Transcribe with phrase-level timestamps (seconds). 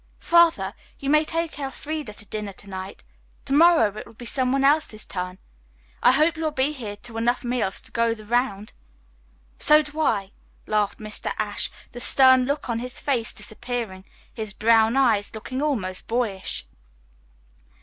[0.17, 3.03] "Father, you may take Elfreda in to dinner to night.
[3.45, 5.37] To morrow it will be some one else's turn.
[6.01, 8.73] I hope you will be here to enough meals to go the round."
[9.59, 10.31] "So do I,"
[10.65, 11.33] laughed Mr.
[11.37, 14.03] Ashe, the stern look on his face disappearing,
[14.33, 16.65] his brown eyes looking almost boyish.